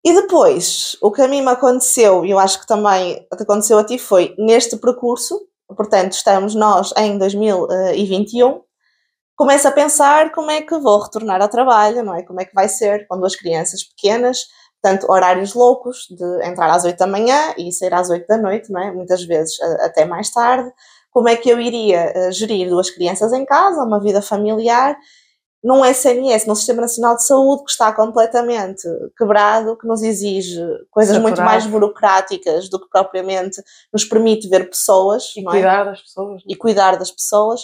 E 0.04 0.12
depois, 0.14 0.96
o 1.00 1.12
que 1.12 1.22
a 1.22 1.28
mim 1.28 1.42
me 1.42 1.50
aconteceu, 1.50 2.24
e 2.24 2.30
eu 2.30 2.38
acho 2.38 2.60
que 2.60 2.66
também 2.66 3.24
aconteceu 3.30 3.78
a 3.78 3.84
ti, 3.84 3.98
foi 3.98 4.34
neste 4.36 4.76
percurso, 4.76 5.40
portanto, 5.76 6.12
estamos 6.12 6.54
nós 6.56 6.92
em 6.96 7.16
2021, 7.18 8.62
começo 9.36 9.68
a 9.68 9.72
pensar 9.72 10.32
como 10.32 10.50
é 10.50 10.60
que 10.62 10.76
vou 10.78 11.00
retornar 11.00 11.40
ao 11.40 11.48
trabalho, 11.48 12.02
não 12.02 12.16
é? 12.16 12.24
Como 12.24 12.40
é 12.40 12.44
que 12.44 12.54
vai 12.54 12.68
ser 12.68 13.06
com 13.06 13.16
duas 13.16 13.36
crianças 13.36 13.84
pequenas, 13.84 14.46
tanto 14.82 15.10
horários 15.10 15.54
loucos 15.54 16.08
de 16.10 16.46
entrar 16.46 16.68
às 16.68 16.84
8 16.84 16.98
da 16.98 17.06
manhã 17.06 17.54
e 17.56 17.70
sair 17.70 17.94
às 17.94 18.10
8 18.10 18.26
da 18.26 18.36
noite, 18.36 18.72
não 18.72 18.82
é? 18.82 18.90
Muitas 18.90 19.22
vezes 19.22 19.60
até 19.80 20.04
mais 20.04 20.30
tarde. 20.30 20.68
Como 21.12 21.28
é 21.28 21.36
que 21.36 21.48
eu 21.48 21.60
iria 21.60 22.10
eh, 22.14 22.32
gerir 22.32 22.68
duas 22.68 22.90
crianças 22.90 23.32
em 23.32 23.44
casa, 23.44 23.84
uma 23.84 24.00
vida 24.00 24.20
familiar 24.20 24.96
num 25.62 25.84
SNS, 25.84 26.46
num 26.46 26.56
Sistema 26.56 26.80
Nacional 26.80 27.14
de 27.14 27.24
Saúde 27.24 27.64
que 27.64 27.70
está 27.70 27.92
completamente 27.92 28.82
quebrado, 29.16 29.78
que 29.78 29.86
nos 29.86 30.02
exige 30.02 30.60
coisas 30.90 31.14
Saturado. 31.14 31.22
muito 31.22 31.40
mais 31.40 31.64
burocráticas 31.66 32.68
do 32.68 32.80
que 32.80 32.88
propriamente 32.90 33.62
nos 33.92 34.04
permite 34.04 34.48
ver 34.48 34.68
pessoas. 34.68 35.32
E 35.36 35.44
cuidar 35.44 35.82
é? 35.82 35.84
das 35.84 36.02
pessoas. 36.02 36.42
E 36.48 36.56
cuidar 36.56 36.96
das 36.96 37.10
pessoas. 37.12 37.60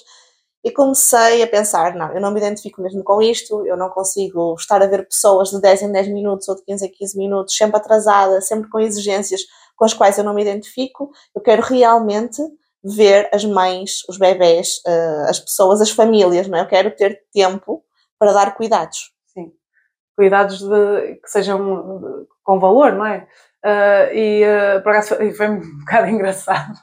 E 0.63 0.71
comecei 0.71 1.43
a 1.43 1.47
pensar, 1.47 1.95
não, 1.95 2.13
eu 2.13 2.21
não 2.21 2.31
me 2.31 2.39
identifico 2.39 2.83
mesmo 2.83 3.03
com 3.03 3.23
isto, 3.23 3.67
eu 3.67 3.77
não 3.77 3.89
consigo 3.89 4.55
estar 4.59 4.83
a 4.83 4.87
ver 4.87 5.09
pessoas 5.09 5.51
de 5.51 5.61
10 5.61 5.83
em 5.83 5.93
10 5.93 6.09
minutos 6.09 6.49
ou 6.49 6.57
de 6.57 6.65
15 6.65 6.87
em 6.87 6.91
15 6.91 7.19
minutos, 7.19 7.57
sempre 7.57 7.77
atrasada, 7.77 8.41
sempre 8.41 8.69
com 8.69 8.79
exigências 8.79 9.41
com 9.77 9.85
as 9.85 9.95
quais 9.95 10.19
eu 10.19 10.25
não 10.25 10.35
me 10.35 10.43
identifico. 10.43 11.11
Eu 11.35 11.41
quero 11.41 11.63
realmente 11.63 12.43
ver 12.85 13.29
as 13.33 13.45
mães, 13.45 14.03
os 14.09 14.19
bebés, 14.19 14.81
eh, 14.87 15.27
as 15.29 15.41
pessoas, 15.41 15.81
as 15.81 15.91
famílias, 15.91 16.47
não 16.47 16.59
é? 16.59 16.63
Eu 16.63 16.67
quero 16.67 16.91
ter 16.91 17.21
tempo 17.33 17.83
para 18.19 18.33
dar 18.33 18.55
cuidados. 18.57 19.13
Sim, 19.27 19.53
cuidados 20.17 20.61
de, 20.61 21.17
que 21.17 21.29
sejam 21.29 22.27
com 22.43 22.59
valor, 22.59 22.93
não 22.93 23.07
é? 23.07 23.27
Uh, 23.65 24.15
e 24.15 24.45
uh, 24.45 24.83
por 24.83 24.91
acaso 24.91 25.17
foi, 25.17 25.33
foi 25.33 25.49
um 25.51 25.79
bocado 25.81 26.07
engraçado, 26.09 26.79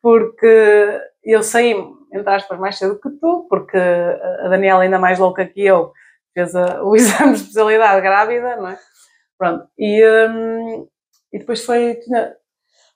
porque 0.00 1.00
eu 1.24 1.42
saí, 1.42 1.74
entre 2.12 2.30
aspas, 2.30 2.58
mais 2.58 2.78
cedo 2.78 3.00
que 3.00 3.10
tu, 3.10 3.46
porque 3.48 3.76
a 3.76 4.48
Daniela, 4.48 4.82
ainda 4.82 4.98
mais 4.98 5.18
louca 5.18 5.44
que 5.44 5.64
eu, 5.64 5.92
fez 6.32 6.54
a, 6.54 6.82
o 6.84 6.94
exame 6.96 7.32
de 7.32 7.40
especialidade 7.40 8.00
grávida, 8.00 8.56
não 8.56 8.68
é? 8.68 8.78
Pronto, 9.36 9.66
e, 9.76 10.04
um, 10.28 10.88
e 11.32 11.38
depois 11.38 11.64
foi, 11.64 11.96
tinha, 11.96 12.34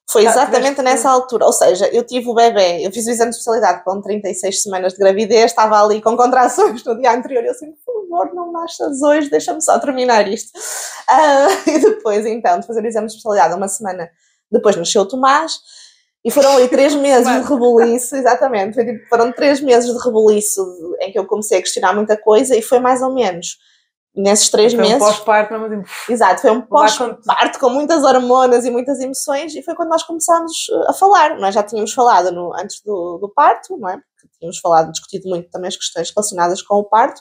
foi 0.08 0.25
exatamente 0.25 0.81
nessa 0.82 1.11
altura, 1.11 1.47
ou 1.47 1.53
seja, 1.53 1.88
eu 1.88 2.05
tive 2.05 2.29
o 2.29 2.35
bebê, 2.35 2.87
eu 2.87 2.93
fiz 2.93 3.06
o 3.06 3.11
exame 3.11 3.31
de 3.31 3.38
especialidade 3.38 3.82
com 3.82 4.00
36 4.00 4.62
semanas 4.62 4.93
de 4.93 5.00
gravidez, 5.00 5.47
estava 5.47 5.82
ali 5.82 6.00
com 6.00 6.17
contrações 6.17 6.85
no 6.85 6.97
dia 6.97 7.12
anterior, 7.12 7.44
eu 7.44 7.50
assim, 7.50 7.73
por 7.73 8.08
favor, 8.08 8.32
não 8.32 8.53
nasças 8.53 9.03
hoje, 9.03 9.29
deixa-me 9.29 9.61
só 9.61 9.81
terminar 9.81 10.29
isto. 10.29 10.56
Uh, 10.56 11.70
e 11.70 11.79
depois, 11.81 12.25
então, 12.25 12.61
de 12.61 12.67
fazer 12.67 12.82
o 12.82 12.87
exame 12.87 13.08
de 13.08 13.14
especialidade, 13.14 13.55
uma 13.55 13.67
semana 13.67 14.08
depois 14.50 14.76
nasceu 14.76 15.03
o 15.03 15.06
Tomás, 15.06 15.58
e 16.25 16.31
foram 16.31 16.56
ali 16.56 16.69
três 16.69 16.94
meses 16.97 17.26
de 17.26 17.49
rebuliço, 17.49 18.14
exatamente, 18.14 18.85
tipo, 18.85 19.09
foram 19.09 19.33
três 19.33 19.61
meses 19.61 19.92
de 19.92 20.04
rebuliço 20.04 20.62
em 21.00 21.11
que 21.11 21.19
eu 21.19 21.26
comecei 21.26 21.59
a 21.59 21.62
questionar 21.62 21.92
muita 21.95 22.16
coisa, 22.16 22.57
e 22.57 22.62
foi 22.62 22.78
mais 22.78 23.02
ou 23.02 23.12
menos 23.12 23.59
nesses 24.16 24.49
três 24.49 24.73
foi 24.73 24.82
meses. 24.82 24.96
Um 24.96 25.06
pós-parto, 25.06 25.58
não 25.58 25.66
é? 25.66 25.85
Exato, 26.08 26.40
foi 26.40 26.50
um 26.50 26.62
pós-parto 26.62 27.58
com 27.58 27.70
muitas 27.70 28.02
hormonas 28.02 28.64
e 28.64 28.70
muitas 28.70 28.99
emoções, 29.00 29.54
e 29.54 29.62
foi 29.62 29.75
quando 29.75 29.90
nós 29.90 30.02
começámos 30.02 30.66
eh, 30.70 30.90
a 30.90 30.92
falar. 30.92 31.38
Nós 31.38 31.54
já 31.54 31.62
tínhamos 31.62 31.92
falado 31.92 32.32
no, 32.32 32.54
antes 32.54 32.80
do, 32.82 33.18
do 33.18 33.28
parto, 33.28 33.76
não 33.76 33.88
é? 33.88 33.96
Porque 33.96 34.38
tínhamos 34.38 34.58
falado, 34.58 34.90
discutido 34.90 35.28
muito 35.28 35.50
também 35.50 35.68
as 35.68 35.76
questões 35.76 36.11
relacionadas 36.14 36.62
com 36.62 36.76
o 36.76 36.85
parto, 36.85 37.20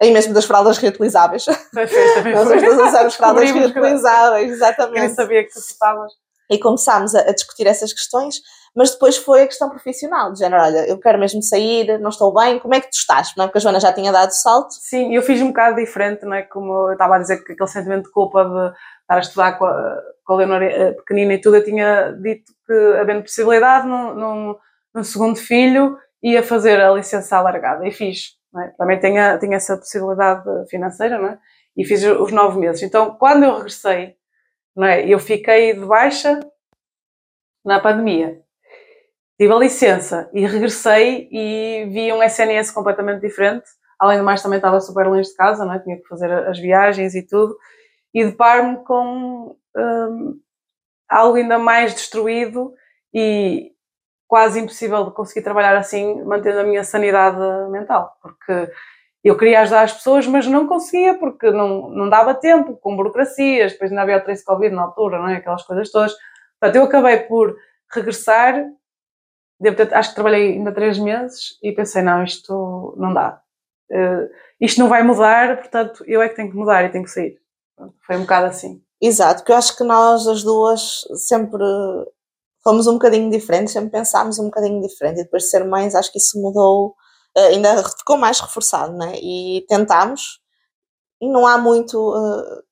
aí 0.00 0.12
mesmo 0.12 0.34
das 0.34 0.44
fraldas 0.44 0.78
reutilizáveis. 0.78 1.44
Foi, 1.44 1.86
foi, 1.86 2.14
também 2.14 2.34
Nós 2.34 2.88
usamos 2.88 3.14
fraldas 3.16 3.50
reutilizáveis, 3.50 4.52
exatamente. 4.52 5.10
Eu 5.10 5.14
sabia 5.14 5.44
que 5.44 5.52
tu 5.52 5.58
estavas. 5.58 6.12
E 6.50 6.58
começámos 6.58 7.14
a, 7.14 7.20
a 7.20 7.32
discutir 7.32 7.66
essas 7.66 7.92
questões 7.92 8.36
mas 8.74 8.90
depois 8.90 9.16
foi 9.16 9.42
a 9.42 9.46
questão 9.46 9.70
profissional, 9.70 10.32
de 10.32 10.40
género, 10.40 10.62
olha, 10.62 10.88
eu 10.88 10.98
quero 10.98 11.18
mesmo 11.18 11.40
sair, 11.40 11.96
não 12.00 12.10
estou 12.10 12.34
bem, 12.34 12.58
como 12.58 12.74
é 12.74 12.80
que 12.80 12.90
tu 12.90 12.96
estás? 12.96 13.32
Não 13.36 13.44
é? 13.44 13.46
Porque 13.46 13.58
a 13.58 13.60
Joana 13.60 13.78
já 13.78 13.92
tinha 13.92 14.10
dado 14.10 14.30
salto. 14.30 14.72
Sim, 14.72 15.14
eu 15.14 15.22
fiz 15.22 15.40
um 15.40 15.48
bocado 15.48 15.76
diferente, 15.76 16.24
não 16.24 16.34
é? 16.34 16.42
Como 16.42 16.88
eu 16.88 16.92
estava 16.92 17.14
a 17.14 17.18
dizer 17.20 17.44
que 17.44 17.52
aquele 17.52 17.68
sentimento 17.68 18.06
de 18.06 18.10
culpa 18.10 18.44
de 18.44 18.74
estar 19.02 19.14
a 19.14 19.18
estudar 19.20 19.58
com 19.58 19.66
a, 19.66 20.02
com 20.24 20.38
a 20.38 20.64
eh, 20.64 20.92
pequenina 20.92 21.34
e 21.34 21.40
tudo, 21.40 21.56
eu 21.56 21.64
tinha 21.64 22.10
dito 22.20 22.52
que, 22.66 22.72
havendo 23.00 23.22
possibilidade, 23.22 23.86
num, 23.86 24.14
num, 24.14 24.56
num 24.92 25.04
segundo 25.04 25.36
filho, 25.36 25.96
ia 26.20 26.42
fazer 26.42 26.80
a 26.80 26.90
licença 26.90 27.36
alargada, 27.36 27.86
e 27.86 27.92
fiz. 27.92 28.36
É? 28.58 28.68
Também 28.76 28.98
tinha, 28.98 29.38
tinha 29.38 29.56
essa 29.56 29.76
possibilidade 29.76 30.44
financeira, 30.68 31.18
não 31.18 31.28
é? 31.28 31.38
E 31.76 31.84
fiz 31.84 32.02
os 32.04 32.32
nove 32.32 32.58
meses. 32.58 32.82
Então, 32.82 33.14
quando 33.14 33.44
eu 33.44 33.54
regressei, 33.56 34.16
não 34.76 34.86
é? 34.86 35.06
Eu 35.06 35.18
fiquei 35.18 35.74
de 35.74 35.84
baixa 35.84 36.40
na 37.64 37.80
pandemia 37.80 38.44
tive 39.38 39.52
a 39.52 39.58
licença 39.58 40.30
e 40.32 40.46
regressei 40.46 41.28
e 41.30 41.86
vi 41.90 42.12
um 42.12 42.22
SNS 42.22 42.70
completamente 42.70 43.20
diferente. 43.20 43.64
Além 43.98 44.18
do 44.18 44.24
mais, 44.24 44.42
também 44.42 44.58
estava 44.58 44.80
super 44.80 45.06
longe 45.06 45.28
de 45.28 45.36
casa, 45.36 45.64
não 45.64 45.74
é? 45.74 45.78
tinha 45.78 45.96
que 45.96 46.06
fazer 46.06 46.30
as 46.32 46.58
viagens 46.58 47.14
e 47.14 47.22
tudo. 47.22 47.56
E 48.12 48.24
deparo-me 48.24 48.84
com 48.84 49.56
um, 49.76 50.40
algo 51.08 51.36
ainda 51.36 51.58
mais 51.58 51.94
destruído 51.94 52.74
e 53.12 53.72
quase 54.28 54.60
impossível 54.60 55.04
de 55.04 55.12
conseguir 55.12 55.42
trabalhar 55.42 55.76
assim, 55.76 56.22
mantendo 56.24 56.60
a 56.60 56.64
minha 56.64 56.84
sanidade 56.84 57.38
mental. 57.70 58.16
Porque 58.20 58.70
eu 59.24 59.38
queria 59.38 59.62
ajudar 59.62 59.84
as 59.84 59.92
pessoas, 59.94 60.26
mas 60.26 60.46
não 60.46 60.66
conseguia, 60.66 61.18
porque 61.18 61.50
não, 61.50 61.88
não 61.88 62.10
dava 62.10 62.34
tempo, 62.34 62.76
com 62.76 62.94
burocracias, 62.94 63.72
depois 63.72 63.90
ainda 63.90 64.02
havia 64.02 64.18
o 64.18 64.20
trace 64.20 64.44
Covid 64.44 64.74
na 64.74 64.82
altura, 64.82 65.18
não 65.18 65.28
é? 65.28 65.36
Aquelas 65.36 65.62
coisas 65.62 65.90
todas. 65.90 66.14
Portanto, 66.60 66.76
eu 66.76 66.84
acabei 66.84 67.18
por 67.20 67.56
regressar, 67.90 68.66
ter, 69.62 69.94
acho 69.94 70.10
que 70.10 70.14
trabalhei 70.14 70.52
ainda 70.52 70.72
três 70.72 70.98
meses 70.98 71.58
e 71.62 71.72
pensei, 71.72 72.02
não, 72.02 72.22
isto 72.22 72.94
não 72.98 73.14
dá. 73.14 73.40
Uh, 73.90 74.28
isto 74.60 74.78
não 74.78 74.88
vai 74.88 75.02
mudar, 75.02 75.56
portanto, 75.56 76.04
eu 76.06 76.20
é 76.20 76.28
que 76.28 76.36
tenho 76.36 76.50
que 76.50 76.56
mudar 76.56 76.84
e 76.84 76.90
tenho 76.90 77.04
que 77.04 77.10
sair. 77.10 77.38
Foi 78.06 78.16
um 78.16 78.22
bocado 78.22 78.46
assim. 78.46 78.82
Exato, 79.00 79.40
porque 79.40 79.52
eu 79.52 79.56
acho 79.56 79.76
que 79.76 79.84
nós 79.84 80.26
as 80.26 80.42
duas 80.42 81.00
sempre 81.16 81.62
fomos 82.62 82.86
um 82.86 82.94
bocadinho 82.94 83.30
diferentes, 83.30 83.72
sempre 83.72 83.90
pensámos 83.90 84.38
um 84.38 84.46
bocadinho 84.46 84.80
diferente 84.80 85.20
e 85.20 85.24
depois 85.24 85.44
de 85.44 85.50
ser 85.50 85.64
mães 85.64 85.94
acho 85.94 86.12
que 86.12 86.18
isso 86.18 86.40
mudou, 86.40 86.94
ainda 87.36 87.82
ficou 87.84 88.16
mais 88.16 88.40
reforçado, 88.40 88.96
né? 88.96 89.14
E 89.22 89.64
tentámos 89.68 90.40
e 91.20 91.28
não 91.28 91.46
há 91.46 91.58
muito 91.58 91.96
uh, 91.96 92.62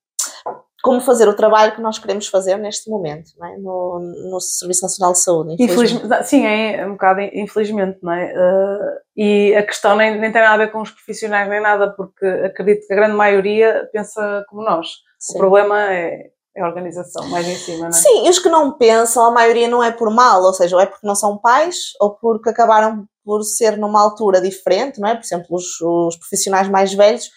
como 0.83 0.99
fazer 0.99 1.29
o 1.29 1.33
trabalho 1.33 1.73
que 1.73 1.81
nós 1.81 1.97
queremos 1.97 2.27
fazer 2.27 2.57
neste 2.57 2.89
momento, 2.89 3.31
é? 3.41 3.57
no, 3.57 3.99
no, 4.29 4.39
Serviço 4.41 4.83
Nacional 4.83 5.13
de 5.13 5.19
Saúde. 5.19 5.53
Infelizmente. 5.53 6.05
infelizmente. 6.05 6.27
Sim, 6.27 6.45
é 6.45 6.85
um 6.85 6.91
bocado 6.91 7.21
infelizmente, 7.21 7.99
não 8.03 8.11
é? 8.11 8.33
Uh, 8.33 8.99
e 9.15 9.55
a 9.55 9.63
questão 9.63 9.95
nem, 9.95 10.19
nem 10.19 10.29
tem 10.29 10.41
nada 10.41 10.55
a 10.55 10.65
ver 10.65 10.71
com 10.71 10.81
os 10.81 10.91
profissionais 10.91 11.47
nem 11.49 11.61
nada, 11.61 11.89
porque 11.91 12.25
acredito 12.25 12.85
que 12.85 12.91
a 12.91 12.97
grande 12.97 13.15
maioria 13.15 13.89
pensa 13.93 14.43
como 14.49 14.61
nós. 14.61 14.89
Sim. 15.17 15.35
O 15.35 15.39
problema 15.39 15.93
é, 15.93 16.31
é 16.55 16.61
a 16.61 16.67
organização 16.67 17.27
mais 17.29 17.47
em 17.47 17.55
cima, 17.55 17.79
não 17.79 17.87
é? 17.87 17.91
Sim, 17.91 18.25
e 18.25 18.29
os 18.29 18.39
que 18.39 18.49
não 18.49 18.77
pensam, 18.77 19.25
a 19.25 19.31
maioria 19.31 19.67
não 19.67 19.83
é 19.83 19.91
por 19.91 20.09
mal, 20.13 20.41
ou 20.43 20.53
seja, 20.53 20.75
ou 20.75 20.81
é 20.81 20.85
porque 20.85 21.07
não 21.07 21.15
são 21.15 21.37
pais, 21.37 21.93
ou 21.99 22.11
porque 22.11 22.49
acabaram 22.49 23.05
por 23.25 23.43
ser 23.43 23.77
numa 23.77 24.01
altura 24.01 24.41
diferente, 24.41 24.99
não 24.99 25.07
é? 25.07 25.15
Por 25.15 25.23
exemplo, 25.23 25.47
os, 25.51 25.79
os 25.81 26.17
profissionais 26.17 26.69
mais 26.69 26.93
velhos 26.93 27.31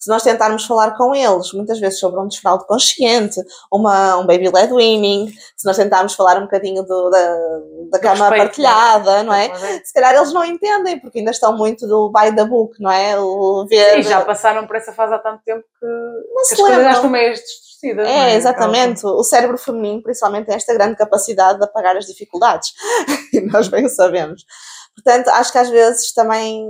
se 0.00 0.08
nós 0.08 0.22
tentarmos 0.22 0.64
falar 0.64 0.96
com 0.96 1.14
eles, 1.14 1.52
muitas 1.52 1.78
vezes 1.78 2.00
sobre 2.00 2.18
um 2.18 2.26
desfraude 2.26 2.66
consciente, 2.66 3.38
uma, 3.70 4.16
um 4.16 4.26
baby 4.26 4.48
led 4.48 4.72
weaning, 4.72 5.30
se 5.54 5.66
nós 5.66 5.76
tentarmos 5.76 6.14
falar 6.14 6.38
um 6.38 6.44
bocadinho 6.44 6.82
do, 6.82 7.10
da, 7.10 7.36
da 7.92 7.98
cama 7.98 8.30
respeito, 8.30 8.44
partilhada, 8.44 9.22
não 9.22 9.34
é? 9.34 9.48
não 9.48 9.66
é? 9.66 9.80
Se 9.84 9.92
calhar 9.92 10.14
eles 10.14 10.32
não 10.32 10.42
entendem, 10.42 10.98
porque 10.98 11.18
ainda 11.18 11.32
estão 11.32 11.54
muito 11.54 11.86
do 11.86 12.10
by 12.10 12.34
the 12.34 12.46
book, 12.46 12.80
não 12.80 12.90
é? 12.90 13.20
O 13.20 13.66
ver... 13.68 14.02
Sim, 14.02 14.08
já 14.08 14.24
passaram 14.24 14.66
por 14.66 14.76
essa 14.76 14.94
fase 14.94 15.12
há 15.12 15.18
tanto 15.18 15.42
tempo 15.44 15.62
que, 15.78 15.86
não 15.86 16.42
que 16.46 16.54
as 16.54 16.58
coisas 16.58 16.82
já 16.82 16.92
estão 16.92 17.10
meio 17.10 17.34
É, 17.82 18.32
é, 18.32 18.36
exatamente. 18.36 19.04
O 19.06 19.22
cérebro 19.22 19.58
feminino, 19.58 20.02
principalmente, 20.02 20.46
tem 20.46 20.54
esta 20.54 20.74
grande 20.74 20.96
capacidade 20.96 21.58
de 21.58 21.64
apagar 21.64 21.96
as 21.96 22.06
dificuldades. 22.06 22.72
e 23.32 23.40
nós 23.40 23.68
bem 23.68 23.86
o 23.86 23.88
sabemos. 23.88 24.44
Portanto, 24.94 25.28
acho 25.28 25.52
que 25.52 25.58
às 25.58 25.70
vezes 25.70 26.12
também, 26.12 26.66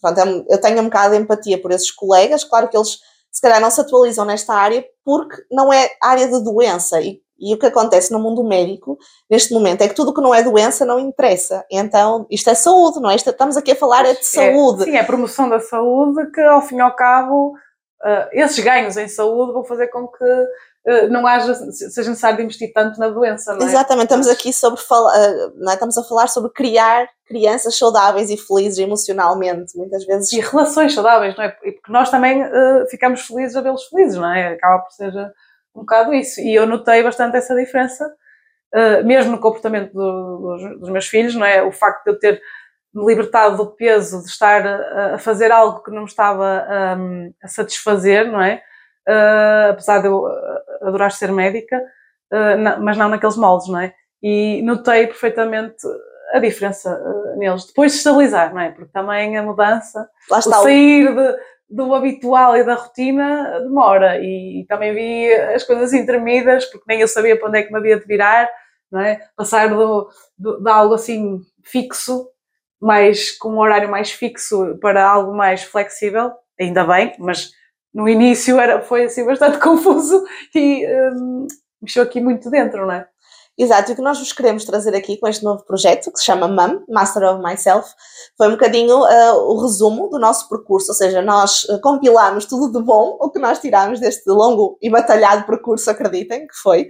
pronto, 0.00 0.20
é 0.20 0.44
eu 0.54 0.60
tenho 0.60 0.80
um 0.80 0.84
bocado 0.84 1.14
de 1.14 1.22
empatia 1.22 1.60
por 1.60 1.72
esses 1.72 1.90
colegas, 1.90 2.44
claro 2.44 2.68
que 2.68 2.76
eles 2.76 2.98
se 3.30 3.40
calhar 3.40 3.60
não 3.60 3.70
se 3.70 3.80
atualizam 3.80 4.26
nesta 4.26 4.54
área 4.54 4.84
porque 5.04 5.42
não 5.50 5.72
é 5.72 5.90
área 6.02 6.28
de 6.28 6.44
doença 6.44 7.00
e, 7.00 7.18
e 7.40 7.54
o 7.54 7.58
que 7.58 7.66
acontece 7.66 8.12
no 8.12 8.18
mundo 8.18 8.44
médico 8.44 8.98
neste 9.28 9.54
momento 9.54 9.80
é 9.80 9.88
que 9.88 9.94
tudo 9.94 10.12
que 10.12 10.20
não 10.20 10.34
é 10.34 10.42
doença 10.42 10.84
não 10.84 11.00
interessa. 11.00 11.64
Então, 11.70 12.26
isto 12.30 12.50
é 12.50 12.54
saúde, 12.54 13.00
não 13.00 13.10
é? 13.10 13.16
Isto, 13.16 13.30
estamos 13.30 13.56
aqui 13.56 13.72
a 13.72 13.76
falar 13.76 14.04
é 14.04 14.12
de 14.14 14.24
saúde. 14.24 14.82
É, 14.82 14.84
sim, 14.84 14.96
é 14.96 15.00
a 15.00 15.04
promoção 15.04 15.48
da 15.48 15.58
saúde 15.58 16.30
que 16.30 16.42
ao 16.42 16.60
fim 16.60 16.76
e 16.76 16.80
ao 16.80 16.94
cabo 16.94 17.54
uh, 18.04 18.28
esses 18.32 18.58
ganhos 18.62 18.96
em 18.96 19.08
saúde 19.08 19.52
vão 19.52 19.64
fazer 19.64 19.88
com 19.88 20.08
que 20.08 20.24
eh, 20.84 21.06
não 21.06 21.24
haja, 21.24 21.54
seja 21.54 22.10
necessário 22.10 22.42
investir 22.42 22.72
tanto 22.72 22.98
na 22.98 23.08
doença, 23.08 23.54
não 23.54 23.62
é? 23.62 23.64
Exatamente, 23.64 24.04
estamos 24.04 24.28
aqui 24.28 24.52
sobre 24.52 24.80
eh, 24.80 25.50
não 25.56 25.70
é? 25.70 25.74
estamos 25.74 25.96
a 25.96 26.02
falar 26.02 26.26
sobre 26.26 26.50
criar 26.50 27.08
crianças 27.24 27.78
saudáveis 27.78 28.30
e 28.30 28.36
felizes 28.36 28.78
emocionalmente, 28.78 29.76
muitas 29.76 30.04
vezes. 30.04 30.32
E 30.32 30.40
relações 30.40 30.92
saudáveis, 30.92 31.36
não 31.36 31.44
é? 31.44 31.50
Porque 31.50 31.80
nós 31.88 32.10
também 32.10 32.42
uh, 32.42 32.86
ficamos 32.90 33.24
felizes 33.24 33.56
a 33.56 33.60
vê-los 33.60 33.84
felizes, 33.84 34.16
não 34.16 34.34
é? 34.34 34.54
Acaba 34.54 34.80
por 34.80 34.90
ser 34.90 35.12
um 35.72 35.80
bocado 35.82 36.12
isso. 36.12 36.40
E 36.40 36.52
eu 36.52 36.66
notei 36.66 37.00
bastante 37.02 37.36
essa 37.36 37.54
diferença, 37.54 38.04
uh, 38.74 39.06
mesmo 39.06 39.30
no 39.30 39.40
comportamento 39.40 39.92
do, 39.92 40.38
dos, 40.38 40.80
dos, 40.80 40.90
meus 40.90 41.06
filhos, 41.06 41.36
não 41.36 41.46
é? 41.46 41.62
O 41.62 41.70
facto 41.70 42.02
de 42.04 42.10
eu 42.10 42.18
ter 42.18 42.42
me 42.94 43.06
libertado 43.06 43.56
do 43.56 43.66
peso 43.66 44.20
de 44.22 44.28
estar 44.28 44.66
a, 44.66 45.18
fazer 45.18 45.50
algo 45.50 45.82
que 45.82 45.90
não 45.90 46.02
me 46.02 46.08
estava 46.08 46.66
um, 46.98 47.32
a 47.42 47.48
satisfazer, 47.48 48.30
não 48.30 48.40
é? 48.40 48.62
Uh, 49.08 49.70
apesar 49.70 50.00
de 50.00 50.06
eu 50.06 50.26
adorar 50.82 51.10
ser 51.10 51.32
médica, 51.32 51.76
uh, 52.32 52.80
mas 52.82 52.96
não 52.96 53.08
naqueles 53.08 53.36
moldes, 53.36 53.68
não 53.68 53.80
é? 53.80 53.94
E 54.22 54.62
notei 54.62 55.06
perfeitamente 55.06 55.86
a 56.32 56.38
diferença 56.38 56.94
uh, 56.94 57.38
neles. 57.38 57.66
Depois 57.66 57.92
de 57.92 57.98
estabilizar, 57.98 58.52
não 58.52 58.60
é? 58.60 58.70
Porque 58.70 58.92
também 58.92 59.36
a 59.36 59.42
mudança, 59.42 60.08
Lá 60.30 60.38
está 60.38 60.60
o 60.60 60.62
sair 60.62 61.14
de, 61.14 61.36
do 61.68 61.94
habitual 61.94 62.56
e 62.56 62.64
da 62.64 62.74
rotina 62.74 63.60
demora. 63.60 64.18
E, 64.18 64.60
e, 64.60 64.66
também 64.66 64.94
vi 64.94 65.32
as 65.32 65.64
coisas 65.64 65.92
intermidas, 65.92 66.66
porque 66.66 66.84
nem 66.86 67.00
eu 67.00 67.08
sabia 67.08 67.38
para 67.38 67.48
onde 67.48 67.58
é 67.58 67.62
que 67.62 67.72
me 67.72 67.78
havia 67.78 67.98
de 67.98 68.06
virar, 68.06 68.48
não 68.90 69.00
é? 69.00 69.20
Passar 69.36 69.68
do, 69.68 70.08
do, 70.38 70.62
de 70.62 70.70
algo 70.70 70.94
assim 70.94 71.40
fixo, 71.64 72.28
mais, 72.82 73.30
com 73.30 73.50
um 73.50 73.58
horário 73.60 73.88
mais 73.88 74.10
fixo, 74.10 74.76
para 74.80 75.08
algo 75.08 75.32
mais 75.34 75.62
flexível, 75.62 76.32
ainda 76.60 76.84
bem, 76.84 77.14
mas 77.18 77.52
no 77.94 78.08
início 78.08 78.58
era, 78.58 78.82
foi 78.82 79.04
assim 79.04 79.24
bastante 79.24 79.58
confuso 79.62 80.24
e 80.52 80.84
um, 81.14 81.46
mexeu 81.80 82.02
aqui 82.02 82.20
muito 82.20 82.50
dentro, 82.50 82.84
não 82.84 82.92
é? 82.92 83.08
Exato, 83.56 83.90
e 83.90 83.92
o 83.92 83.96
que 83.96 84.02
nós 84.02 84.18
vos 84.18 84.32
queremos 84.32 84.64
trazer 84.64 84.94
aqui 84.94 85.18
com 85.18 85.28
este 85.28 85.44
novo 85.44 85.62
projeto, 85.64 86.10
que 86.10 86.18
se 86.18 86.24
chama 86.24 86.48
MAM, 86.48 86.82
Master 86.88 87.22
of 87.22 87.42
Myself, 87.42 87.90
foi 88.36 88.48
um 88.48 88.52
bocadinho 88.52 88.98
uh, 89.02 89.50
o 89.50 89.60
resumo 89.60 90.08
do 90.08 90.18
nosso 90.18 90.48
percurso, 90.48 90.90
ou 90.90 90.94
seja, 90.94 91.20
nós 91.20 91.64
uh, 91.64 91.78
compilámos 91.82 92.46
tudo 92.46 92.72
de 92.72 92.82
bom, 92.82 93.18
o 93.20 93.30
que 93.30 93.38
nós 93.38 93.58
tirámos 93.58 94.00
deste 94.00 94.28
longo 94.30 94.78
e 94.80 94.88
batalhado 94.88 95.44
percurso, 95.44 95.90
acreditem 95.90 96.46
que 96.46 96.54
foi. 96.62 96.88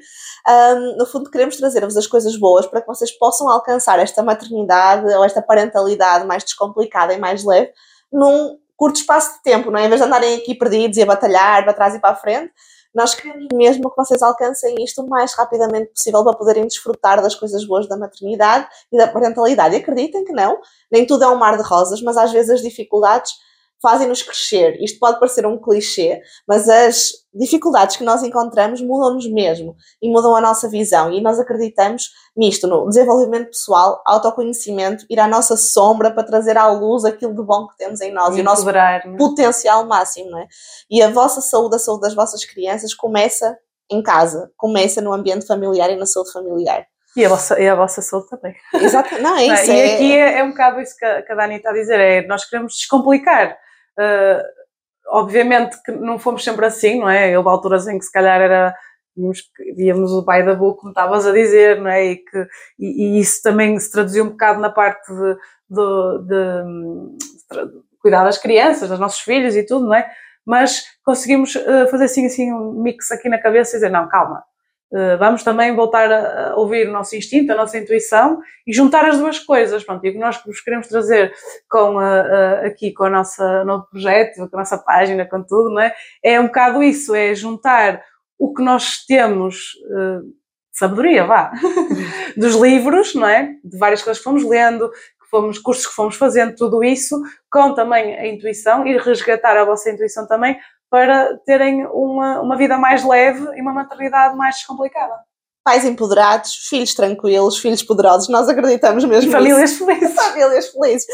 Um, 0.48 0.98
no 0.98 1.06
fundo, 1.06 1.30
queremos 1.30 1.56
trazer-vos 1.56 1.96
as 1.96 2.06
coisas 2.06 2.36
boas 2.36 2.64
para 2.64 2.80
que 2.80 2.86
vocês 2.86 3.10
possam 3.10 3.48
alcançar 3.50 3.98
esta 3.98 4.22
maternidade 4.22 5.12
ou 5.12 5.24
esta 5.24 5.42
parentalidade 5.42 6.24
mais 6.26 6.44
descomplicada 6.44 7.12
e 7.12 7.18
mais 7.18 7.44
leve 7.44 7.72
num 8.12 8.56
curto 8.76 8.96
espaço 8.96 9.36
de 9.36 9.42
tempo, 9.42 9.70
não 9.70 9.78
é? 9.78 9.86
Em 9.86 9.88
vez 9.88 10.00
de 10.00 10.06
andarem 10.06 10.36
aqui 10.36 10.54
perdidos 10.54 10.96
e 10.96 11.02
a 11.02 11.06
batalhar 11.06 11.64
para 11.64 11.72
trás 11.72 11.94
e 11.94 12.00
para 12.00 12.10
a 12.10 12.16
frente, 12.16 12.52
nós 12.94 13.14
queremos 13.14 13.48
mesmo 13.54 13.90
que 13.90 13.96
vocês 13.96 14.22
alcancem 14.22 14.74
isto 14.82 15.02
o 15.02 15.08
mais 15.08 15.32
rapidamente 15.34 15.92
possível 15.92 16.22
para 16.24 16.36
poderem 16.36 16.66
desfrutar 16.66 17.22
das 17.22 17.34
coisas 17.34 17.64
boas 17.64 17.88
da 17.88 17.96
maternidade 17.96 18.66
e 18.92 18.98
da 18.98 19.08
parentalidade. 19.08 19.74
E 19.74 19.78
acreditem 19.78 20.24
que 20.24 20.32
não, 20.32 20.60
nem 20.90 21.06
tudo 21.06 21.24
é 21.24 21.28
um 21.28 21.36
mar 21.36 21.56
de 21.56 21.62
rosas, 21.62 22.02
mas 22.02 22.16
às 22.16 22.32
vezes 22.32 22.50
as 22.50 22.62
dificuldades 22.62 23.32
fazem-nos 23.82 24.22
crescer. 24.22 24.80
Isto 24.80 25.00
pode 25.00 25.18
parecer 25.18 25.44
um 25.44 25.60
clichê, 25.60 26.22
mas 26.46 26.68
as 26.68 27.10
dificuldades 27.34 27.96
que 27.96 28.04
nós 28.04 28.22
encontramos 28.22 28.80
mudam-nos 28.80 29.30
mesmo 29.30 29.74
e 30.00 30.08
mudam 30.08 30.36
a 30.36 30.40
nossa 30.40 30.68
visão. 30.68 31.12
E 31.12 31.20
nós 31.20 31.40
acreditamos 31.40 32.10
nisto, 32.36 32.66
no 32.68 32.88
desenvolvimento 32.88 33.48
pessoal, 33.48 34.00
autoconhecimento, 34.06 35.04
ir 35.10 35.18
à 35.18 35.26
nossa 35.26 35.56
sombra 35.56 36.10
para 36.12 36.22
trazer 36.22 36.56
à 36.56 36.68
luz 36.68 37.04
aquilo 37.04 37.34
de 37.34 37.42
bom 37.42 37.66
que 37.66 37.76
temos 37.76 38.00
em 38.00 38.12
nós 38.12 38.34
e, 38.34 38.38
e 38.38 38.40
o 38.40 38.44
nosso 38.44 38.64
né? 38.64 39.02
potencial 39.18 39.84
máximo. 39.86 40.30
Não 40.30 40.38
é? 40.38 40.46
E 40.88 41.02
a 41.02 41.10
vossa 41.10 41.40
saúde, 41.40 41.76
a 41.76 41.78
saúde 41.78 42.02
das 42.02 42.14
vossas 42.14 42.44
crianças 42.44 42.94
começa 42.94 43.58
em 43.90 44.02
casa, 44.02 44.50
começa 44.56 45.02
no 45.02 45.12
ambiente 45.12 45.46
familiar 45.46 45.90
e 45.90 45.96
na 45.96 46.06
saúde 46.06 46.32
familiar. 46.32 46.86
E 47.14 47.26
a 47.26 47.28
vossa, 47.28 47.60
e 47.60 47.68
a 47.68 47.74
vossa 47.74 48.00
saúde 48.00 48.28
também. 48.30 48.54
Exato, 48.74 49.20
não 49.20 49.36
é 49.36 49.46
isso. 49.46 49.66
Não, 49.66 49.74
é... 49.74 49.86
E 49.86 49.94
aqui 49.94 50.16
é, 50.16 50.38
é, 50.38 50.44
um 50.44 50.50
bocado 50.50 50.80
isso 50.80 50.96
que 50.96 51.04
a, 51.04 51.22
que 51.22 51.32
a 51.32 51.34
Dani 51.34 51.56
está 51.56 51.70
a 51.70 51.74
dizer, 51.74 52.00
é 52.00 52.26
nós 52.26 52.44
queremos 52.44 52.74
descomplicar 52.74 53.58
obviamente 55.08 55.80
que 55.82 55.92
não 55.92 56.18
fomos 56.18 56.42
sempre 56.42 56.66
assim, 56.66 57.00
não 57.00 57.08
é? 57.08 57.36
Houve 57.36 57.50
alturas 57.50 57.86
em 57.86 57.98
que 57.98 58.04
se 58.04 58.12
calhar 58.12 58.40
era 58.40 58.74
víamos 59.76 60.12
o 60.12 60.24
pai 60.24 60.44
da 60.44 60.54
boa, 60.54 60.74
como 60.76 60.90
estavas 60.90 61.26
a 61.26 61.32
dizer, 61.32 61.80
não 61.80 61.90
é? 61.90 62.04
E, 62.04 62.16
que, 62.16 62.46
e, 62.78 63.18
e, 63.18 63.20
isso 63.20 63.42
também 63.42 63.78
se 63.78 63.90
traduziu 63.90 64.24
um 64.24 64.30
bocado 64.30 64.60
na 64.60 64.70
parte 64.70 65.06
de, 65.12 65.34
de, 65.68 66.26
de, 66.26 67.66
de, 67.66 67.82
cuidar 68.00 68.24
das 68.24 68.38
crianças, 68.38 68.88
dos 68.88 68.98
nossos 68.98 69.20
filhos 69.20 69.54
e 69.54 69.64
tudo, 69.66 69.86
não 69.86 69.94
é? 69.94 70.10
Mas 70.46 70.84
conseguimos 71.04 71.54
uh, 71.54 71.88
fazer 71.90 72.04
assim, 72.04 72.26
assim 72.26 72.52
um 72.52 72.82
mix 72.82 73.10
aqui 73.12 73.28
na 73.28 73.38
cabeça 73.38 73.72
e 73.72 73.78
dizer, 73.78 73.90
não, 73.90 74.08
calma, 74.08 74.42
vamos 75.18 75.42
também 75.42 75.74
voltar 75.74 76.12
a 76.12 76.54
ouvir 76.56 76.88
o 76.88 76.92
nosso 76.92 77.16
instinto, 77.16 77.50
a 77.50 77.56
nossa 77.56 77.78
intuição 77.78 78.40
e 78.66 78.72
juntar 78.72 79.04
as 79.06 79.18
duas 79.18 79.38
coisas. 79.38 79.82
Pronto, 79.82 80.04
e 80.04 80.10
o 80.10 80.12
que 80.12 80.18
nós 80.18 80.42
vos 80.44 80.60
queremos 80.60 80.86
trazer 80.86 81.32
com 81.68 81.98
a, 81.98 82.20
a, 82.20 82.66
aqui 82.66 82.92
com 82.92 83.04
o 83.04 83.10
nosso 83.10 83.42
novo 83.64 83.86
projeto, 83.90 84.48
com 84.48 84.56
a 84.56 84.60
nossa 84.60 84.76
página, 84.76 85.24
com 85.24 85.42
tudo, 85.42 85.70
não 85.70 85.80
é? 85.80 85.94
é 86.22 86.38
um 86.38 86.46
bocado 86.46 86.82
isso, 86.82 87.14
é 87.14 87.34
juntar 87.34 88.02
o 88.38 88.52
que 88.52 88.62
nós 88.62 89.04
temos, 89.06 89.72
uh, 89.86 90.22
sabedoria, 90.72 91.24
vá, 91.24 91.52
dos 92.36 92.54
livros, 92.56 93.14
não 93.14 93.28
é? 93.28 93.54
De 93.64 93.78
várias 93.78 94.02
coisas 94.02 94.18
que 94.18 94.24
fomos 94.24 94.44
lendo, 94.44 94.90
que 94.90 95.28
fomos, 95.30 95.58
cursos 95.58 95.86
que 95.86 95.94
fomos 95.94 96.16
fazendo, 96.16 96.56
tudo 96.56 96.82
isso, 96.82 97.22
com 97.50 97.72
também 97.72 98.16
a 98.16 98.26
intuição 98.26 98.86
e 98.86 98.98
resgatar 98.98 99.56
a 99.56 99.64
vossa 99.64 99.90
intuição 99.90 100.26
também 100.26 100.58
para 100.92 101.38
terem 101.46 101.86
uma, 101.86 102.40
uma 102.42 102.54
vida 102.56 102.76
mais 102.76 103.02
leve 103.02 103.40
e 103.56 103.62
uma 103.62 103.72
maternidade 103.72 104.36
mais 104.36 104.56
descomplicada. 104.56 105.14
pais 105.64 105.84
empoderados, 105.86 106.54
filhos 106.68 106.92
tranquilos, 106.92 107.56
filhos 107.58 107.82
poderosos. 107.82 108.28
Nós 108.28 108.46
acreditamos 108.48 109.02
mesmo 109.06 109.30
E 109.30 109.32
famílias 109.32 109.72
felizes. 109.78 110.02
nisso. 110.02 110.14
Famílias 110.16 110.68
felizes. 110.68 111.06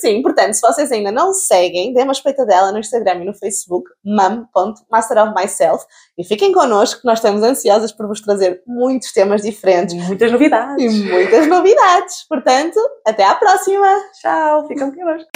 Sim, 0.00 0.20
portanto, 0.22 0.52
se 0.52 0.60
vocês 0.60 0.92
ainda 0.92 1.10
não 1.10 1.32
seguem, 1.32 1.94
dê 1.94 2.02
uma 2.02 2.12
espreitadela 2.12 2.72
no 2.72 2.78
Instagram 2.80 3.22
e 3.22 3.24
no 3.24 3.32
Facebook, 3.32 3.88
mum.masterofmyself 4.04 5.84
e 6.18 6.24
fiquem 6.24 6.52
connosco 6.52 7.00
que 7.00 7.06
nós 7.06 7.18
estamos 7.18 7.42
ansiosas 7.42 7.90
por 7.92 8.06
vos 8.06 8.20
trazer 8.20 8.60
muitos 8.66 9.12
temas 9.12 9.40
diferentes 9.42 9.94
Muitas 9.94 10.30
novidades. 10.30 10.84
e 10.84 11.04
muitas 11.10 11.46
novidades. 11.46 12.26
Portanto, 12.28 12.78
até 13.06 13.24
à 13.24 13.34
próxima! 13.34 13.86
Tchau, 14.20 14.66
ficam 14.68 14.92
connosco. 14.92 15.30